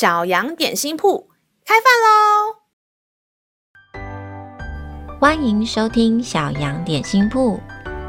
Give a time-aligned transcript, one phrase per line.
[0.00, 1.28] 小羊点心铺
[1.62, 2.56] 开饭喽！
[5.20, 7.60] 欢迎收听小羊点心铺。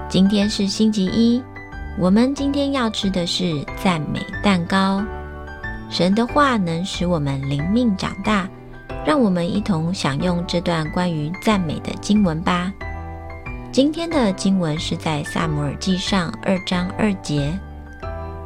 [0.07, 1.43] 今天是星期一，
[1.99, 5.03] 我们今天要吃的是赞美蛋糕。
[5.89, 8.49] 神的话能使我们灵命长大，
[9.05, 12.71] 让我们一同享用这段关于赞美的经文吧。
[13.69, 17.51] 今天的经文是在撒母耳记上二章二节：“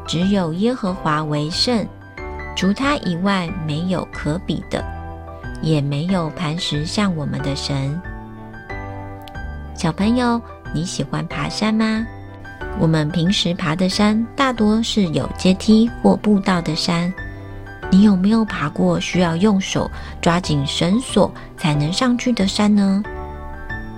[0.08, 1.88] 只有耶和华为圣。”
[2.55, 4.84] 除他以外，没有可比的，
[5.62, 8.00] 也没有磐石像我们的神。
[9.76, 10.41] 小朋友，
[10.73, 12.05] 你喜欢爬山吗？
[12.80, 17.13] 我们平时爬的山大多是有阶梯或步道的山。
[17.91, 19.90] 你有没有爬过需要用手
[20.22, 23.04] 抓紧绳索才能上去的山呢？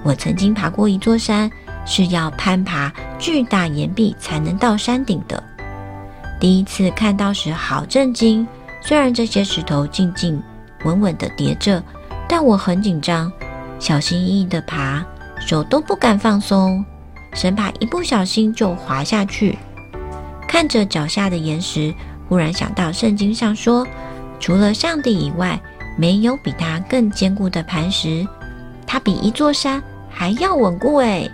[0.04, 1.50] 我曾经爬过一座山，
[1.86, 5.42] 是要攀爬巨大岩壁才能到山顶的。
[6.40, 8.48] 第一次看到时，好震惊！
[8.82, 10.42] 虽然这些石头静静、
[10.84, 11.82] 稳稳地叠着，
[12.28, 13.32] 但我很紧张，
[13.80, 15.04] 小心翼翼地爬，
[15.40, 16.86] 手都不敢放松，
[17.34, 19.58] 生怕一不小心就滑下去。
[20.48, 21.94] 看着脚下的岩石，
[22.30, 23.86] 忽然想到圣经上说，
[24.40, 25.60] 除了上帝以外，
[25.98, 28.26] 没有比它更坚固的磐石，
[28.86, 30.98] 它比一座山还要稳固。
[30.98, 31.30] 诶，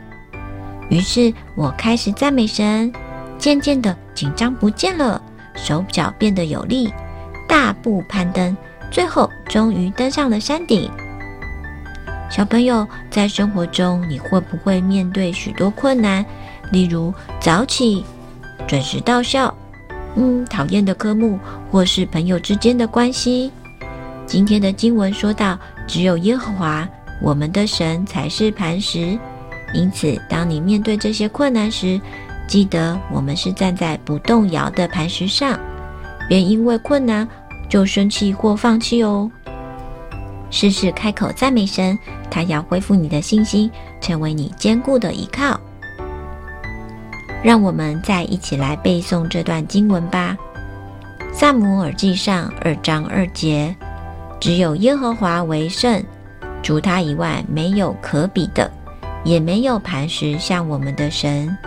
[0.89, 2.91] 于是我开始赞美神。
[3.37, 5.21] 渐渐的紧张不见了，
[5.55, 6.93] 手脚变得有力，
[7.47, 8.55] 大步攀登，
[8.89, 10.89] 最后终于登上了山顶。
[12.29, 16.25] 小朋友，在生活中你会不会面对许多困难？
[16.71, 18.03] 例如早起、
[18.67, 19.53] 准时到校，
[20.15, 21.37] 嗯，讨厌的科目，
[21.69, 23.51] 或是朋友之间的关系。
[24.25, 26.87] 今天的经文说到，只有耶和华
[27.21, 29.19] 我们的神才是磐石。
[29.73, 31.99] 因此，当你面对这些困难时，
[32.47, 35.59] 记得，我们是站在不动摇的磐石上，
[36.27, 37.27] 别因为困难
[37.67, 39.29] 就生气或放弃哦。
[40.49, 41.97] 试试开口赞美神，
[42.29, 45.59] 他要恢复你的信心，成为你坚固的依靠。
[47.41, 50.37] 让我们再一起来背诵这段经文吧，
[51.33, 53.75] 《撒母耳记上》二章二节：
[54.39, 56.03] 只有耶和华为圣，
[56.61, 58.71] 除他以外没有可比的，
[59.23, 61.57] 也没有磐石像我们的神。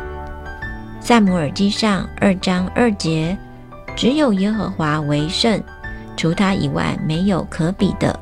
[1.07, 3.39] 撒母耳记上二章二节，
[3.95, 5.63] 只有耶和华为圣，
[6.17, 8.19] 除他以外没有可比的，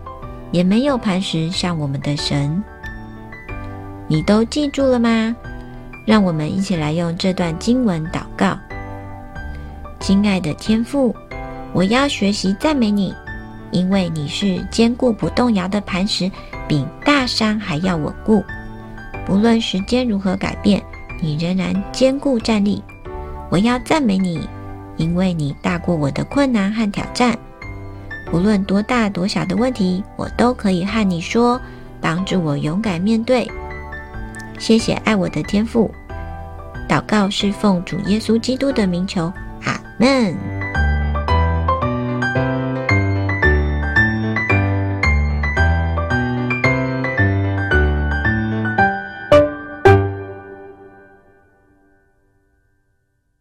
[0.50, 2.62] 也没有磐石像我们的神。
[4.06, 5.34] 你都记住了吗？
[6.04, 8.54] 让我们一起来用这段经文祷告。
[9.98, 11.16] 亲爱的天父，
[11.72, 13.14] 我要学习赞美你，
[13.70, 16.30] 因为你是坚固不动摇的磐石，
[16.68, 18.44] 比大山还要稳固。
[19.24, 20.84] 不论时间如何改变。
[21.24, 22.82] 你仍然坚固站立，
[23.50, 24.46] 我要赞美你，
[24.98, 27.34] 因为你大过我的困难和挑战。
[28.30, 31.58] 无论多大多小的问题，我都可以和你说，
[31.98, 33.50] 帮助我勇敢面对。
[34.58, 35.90] 谢谢爱我的天父，
[36.86, 39.32] 祷告是奉主耶稣基督的名求，
[39.64, 40.63] 阿门。